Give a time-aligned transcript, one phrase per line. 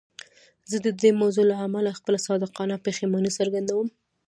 [0.69, 3.87] زه د دې موضوع له امله خپله صادقانه پښیماني څرګندوم.